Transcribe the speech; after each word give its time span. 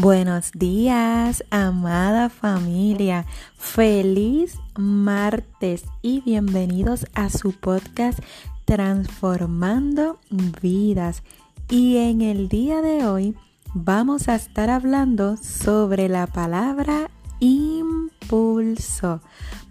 Buenos 0.00 0.52
días, 0.52 1.42
amada 1.50 2.28
familia. 2.28 3.26
Feliz 3.56 4.56
martes 4.76 5.86
y 6.02 6.20
bienvenidos 6.20 7.04
a 7.14 7.30
su 7.30 7.50
podcast 7.50 8.20
Transformando 8.64 10.20
vidas. 10.62 11.24
Y 11.68 11.96
en 11.96 12.20
el 12.22 12.48
día 12.48 12.80
de 12.80 13.06
hoy 13.06 13.34
vamos 13.74 14.28
a 14.28 14.36
estar 14.36 14.70
hablando 14.70 15.36
sobre 15.36 16.08
la 16.08 16.28
palabra 16.28 17.10
impulso, 17.40 19.20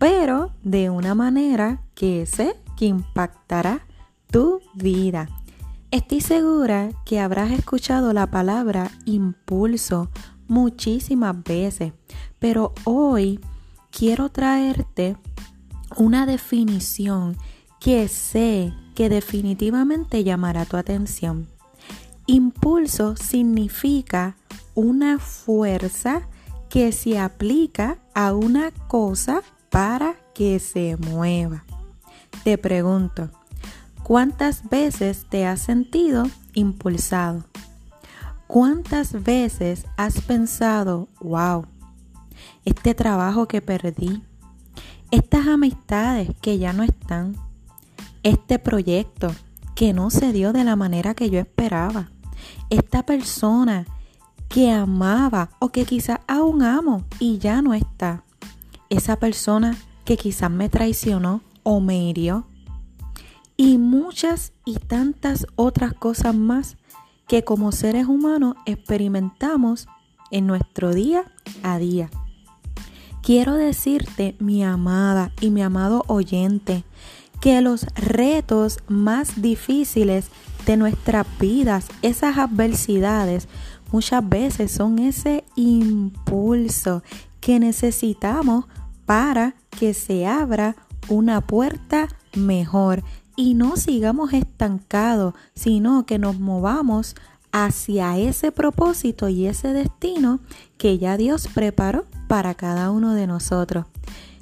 pero 0.00 0.50
de 0.64 0.90
una 0.90 1.14
manera 1.14 1.82
que 1.94 2.26
sé 2.26 2.56
que 2.76 2.86
impactará 2.86 3.86
tu 4.32 4.62
vida. 4.74 5.28
Estoy 5.90 6.20
segura 6.20 6.90
que 7.06 7.18
habrás 7.18 7.50
escuchado 7.50 8.12
la 8.12 8.26
palabra 8.26 8.90
impulso 9.06 10.10
muchísimas 10.46 11.42
veces, 11.42 11.94
pero 12.38 12.74
hoy 12.84 13.40
quiero 13.90 14.28
traerte 14.28 15.16
una 15.96 16.26
definición 16.26 17.38
que 17.80 18.06
sé 18.08 18.74
que 18.94 19.08
definitivamente 19.08 20.24
llamará 20.24 20.66
tu 20.66 20.76
atención. 20.76 21.48
Impulso 22.26 23.16
significa 23.16 24.36
una 24.74 25.18
fuerza 25.18 26.28
que 26.68 26.92
se 26.92 27.18
aplica 27.18 27.96
a 28.14 28.34
una 28.34 28.72
cosa 28.88 29.40
para 29.70 30.16
que 30.34 30.58
se 30.58 30.98
mueva. 30.98 31.64
Te 32.44 32.58
pregunto, 32.58 33.30
¿Cuántas 34.08 34.66
veces 34.70 35.26
te 35.28 35.44
has 35.44 35.60
sentido 35.60 36.24
impulsado? 36.54 37.44
¿Cuántas 38.46 39.22
veces 39.22 39.84
has 39.98 40.22
pensado, 40.22 41.08
wow, 41.20 41.66
este 42.64 42.94
trabajo 42.94 43.46
que 43.46 43.60
perdí, 43.60 44.22
estas 45.10 45.46
amistades 45.46 46.30
que 46.40 46.56
ya 46.56 46.72
no 46.72 46.84
están, 46.84 47.36
este 48.22 48.58
proyecto 48.58 49.30
que 49.74 49.92
no 49.92 50.08
se 50.08 50.32
dio 50.32 50.54
de 50.54 50.64
la 50.64 50.74
manera 50.74 51.12
que 51.12 51.28
yo 51.28 51.38
esperaba, 51.38 52.08
esta 52.70 53.04
persona 53.04 53.84
que 54.48 54.72
amaba 54.72 55.50
o 55.58 55.68
que 55.68 55.84
quizás 55.84 56.20
aún 56.26 56.62
amo 56.62 57.04
y 57.18 57.36
ya 57.36 57.60
no 57.60 57.74
está, 57.74 58.24
esa 58.88 59.16
persona 59.16 59.76
que 60.06 60.16
quizás 60.16 60.50
me 60.50 60.70
traicionó 60.70 61.42
o 61.62 61.80
me 61.80 61.98
hirió? 62.04 62.46
Y 63.60 63.76
muchas 63.76 64.52
y 64.64 64.76
tantas 64.76 65.46
otras 65.56 65.92
cosas 65.92 66.34
más 66.34 66.76
que 67.26 67.42
como 67.44 67.72
seres 67.72 68.06
humanos 68.06 68.54
experimentamos 68.64 69.88
en 70.30 70.46
nuestro 70.46 70.94
día 70.94 71.24
a 71.64 71.78
día. 71.78 72.08
Quiero 73.20 73.54
decirte, 73.54 74.36
mi 74.38 74.62
amada 74.64 75.32
y 75.40 75.50
mi 75.50 75.60
amado 75.60 76.04
oyente, 76.06 76.84
que 77.40 77.60
los 77.60 77.84
retos 77.96 78.78
más 78.86 79.42
difíciles 79.42 80.28
de 80.64 80.76
nuestras 80.76 81.26
vidas, 81.40 81.88
esas 82.00 82.38
adversidades, 82.38 83.48
muchas 83.90 84.26
veces 84.26 84.70
son 84.70 85.00
ese 85.00 85.44
impulso 85.56 87.02
que 87.40 87.58
necesitamos 87.58 88.66
para 89.04 89.56
que 89.78 89.94
se 89.94 90.28
abra 90.28 90.76
una 91.08 91.40
puerta 91.40 92.08
mejor 92.36 93.02
y 93.38 93.54
no 93.54 93.76
sigamos 93.76 94.32
estancados, 94.32 95.32
sino 95.54 96.04
que 96.06 96.18
nos 96.18 96.40
movamos 96.40 97.14
hacia 97.52 98.18
ese 98.18 98.50
propósito 98.50 99.28
y 99.28 99.46
ese 99.46 99.72
destino 99.72 100.40
que 100.76 100.98
ya 100.98 101.16
Dios 101.16 101.46
preparó 101.54 102.04
para 102.26 102.54
cada 102.54 102.90
uno 102.90 103.14
de 103.14 103.28
nosotros. 103.28 103.86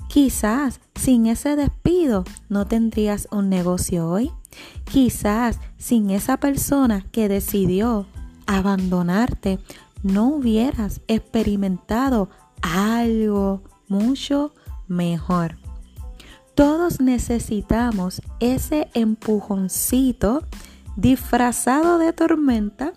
Quizás 0.08 0.80
sin 0.94 1.26
ese 1.26 1.56
despido 1.56 2.24
no 2.48 2.66
tendrías 2.66 3.28
un 3.30 3.50
negocio 3.50 4.08
hoy. 4.08 4.32
Quizás 4.90 5.60
sin 5.76 6.08
esa 6.08 6.38
persona 6.38 7.04
que 7.12 7.28
decidió 7.28 8.06
abandonarte 8.46 9.58
no 10.02 10.28
hubieras 10.28 11.02
experimentado 11.06 12.30
algo 12.62 13.60
mucho 13.88 14.54
mejor. 14.88 15.65
Todos 16.56 17.02
necesitamos 17.02 18.22
ese 18.40 18.88
empujoncito 18.94 20.42
disfrazado 20.96 21.98
de 21.98 22.14
tormenta 22.14 22.94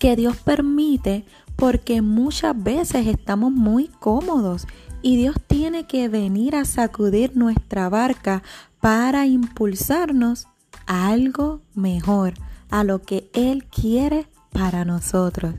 que 0.00 0.16
Dios 0.16 0.36
permite 0.38 1.24
porque 1.54 2.02
muchas 2.02 2.60
veces 2.60 3.06
estamos 3.06 3.52
muy 3.52 3.86
cómodos 3.86 4.66
y 5.02 5.16
Dios 5.18 5.36
tiene 5.46 5.86
que 5.86 6.08
venir 6.08 6.56
a 6.56 6.64
sacudir 6.64 7.36
nuestra 7.36 7.88
barca 7.88 8.42
para 8.80 9.24
impulsarnos 9.26 10.48
a 10.88 11.10
algo 11.10 11.60
mejor, 11.74 12.34
a 12.70 12.82
lo 12.82 13.02
que 13.02 13.30
Él 13.34 13.66
quiere 13.66 14.26
para 14.50 14.84
nosotros. 14.84 15.54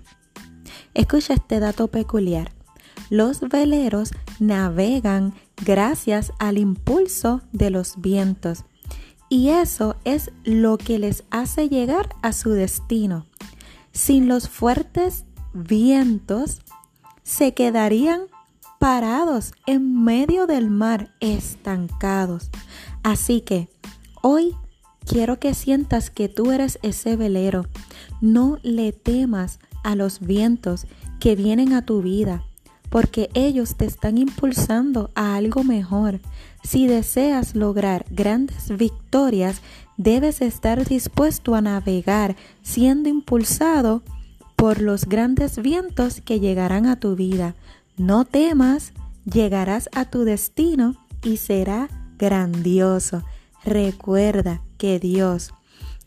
Escucha 0.94 1.36
este 1.36 1.62
dato 1.62 1.88
peculiar. 1.88 2.52
Los 3.10 3.42
veleros 3.42 4.12
navegan 4.40 5.34
gracias 5.64 6.32
al 6.40 6.58
impulso 6.58 7.42
de 7.52 7.70
los 7.70 7.96
vientos. 7.98 8.66
Y 9.30 9.50
eso 9.50 9.96
es 10.04 10.32
lo 10.44 10.78
que 10.78 11.00
les 11.00 11.24
hace 11.30 11.70
llegar 11.70 12.10
a 12.22 12.34
su 12.34 12.52
destino. 12.52 13.26
Sin 13.92 14.28
los 14.28 14.50
fuertes 14.50 15.26
vientos, 15.54 16.62
se 17.24 17.54
quedarían 17.54 18.22
parados 18.80 19.54
en 19.66 20.04
medio 20.04 20.46
del 20.46 20.70
mar, 20.70 21.14
estancados. 21.20 22.50
Así 23.02 23.42
que 23.42 23.70
hoy 24.22 24.56
quiero 25.06 25.40
que 25.40 25.54
sientas 25.54 26.10
que 26.10 26.30
tú 26.30 26.52
eres 26.52 26.80
ese 26.82 27.16
velero. 27.16 27.66
No 28.22 28.58
le 28.62 28.92
temas 28.92 29.60
a 29.84 29.96
los 29.96 30.20
vientos 30.20 30.86
que 31.20 31.36
vienen 31.36 31.74
a 31.74 31.86
tu 31.86 32.02
vida 32.02 32.44
porque 32.94 33.32
ellos 33.34 33.74
te 33.76 33.86
están 33.86 34.20
impulsando 34.20 35.10
a 35.16 35.36
algo 35.36 35.64
mejor. 35.64 36.20
Si 36.64 36.86
deseas 36.86 37.56
lograr 37.56 38.06
grandes 38.12 38.70
victorias, 38.78 39.64
debes 39.98 40.44
estar 40.44 40.88
dispuesto 40.88 41.56
a 41.56 41.62
navegar 41.62 42.36
siendo 42.62 43.10
impulsado 43.10 44.04
por 44.56 44.80
los 44.80 45.06
grandes 45.06 45.58
vientos 45.60 46.22
que 46.22 46.40
llegarán 46.40 46.86
a 46.86 47.00
tu 47.00 47.16
vida. 47.16 47.56
No 47.98 48.26
temas, 48.26 48.94
llegarás 49.26 49.90
a 49.96 50.06
tu 50.06 50.24
destino 50.24 50.96
y 51.24 51.38
será 51.38 51.90
grandioso. 52.20 53.24
Recuerda 53.66 54.62
que 54.78 55.00
Dios 55.00 55.52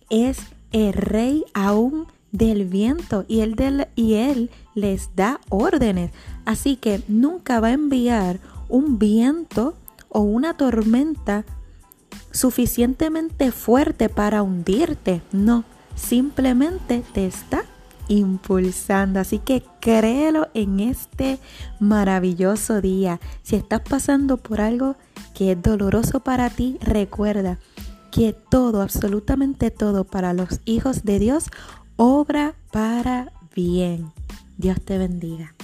es 0.08 0.38
el 0.70 0.92
rey 0.92 1.44
aún 1.52 2.06
del 2.36 2.66
viento 2.66 3.24
y 3.26 3.40
él, 3.40 4.50
les 4.74 5.16
da 5.16 5.40
órdenes. 5.48 6.10
Así 6.46 6.76
que 6.76 7.02
nunca 7.08 7.60
va 7.60 7.68
a 7.68 7.72
enviar 7.72 8.40
un 8.68 8.98
viento 8.98 9.74
o 10.08 10.20
una 10.20 10.56
tormenta 10.56 11.44
suficientemente 12.30 13.52
fuerte 13.52 14.08
para 14.08 14.42
hundirte. 14.42 15.22
No, 15.32 15.64
simplemente 15.94 17.02
te 17.12 17.26
está 17.26 17.64
impulsando. 18.08 19.20
Así 19.20 19.38
que 19.38 19.62
créelo 19.80 20.48
en 20.54 20.80
este 20.80 21.38
maravilloso 21.80 22.80
día. 22.80 23.20
Si 23.42 23.56
estás 23.56 23.80
pasando 23.80 24.36
por 24.36 24.60
algo 24.60 24.96
que 25.34 25.52
es 25.52 25.62
doloroso 25.62 26.20
para 26.20 26.48
ti, 26.48 26.78
recuerda 26.80 27.58
que 28.10 28.32
todo, 28.32 28.80
absolutamente 28.80 29.70
todo 29.70 30.04
para 30.04 30.32
los 30.32 30.60
hijos 30.64 31.04
de 31.04 31.18
Dios 31.18 31.50
obra 31.96 32.54
para 32.70 33.32
bien. 33.54 34.12
Dios 34.56 34.80
te 34.80 34.96
bendiga. 34.96 35.54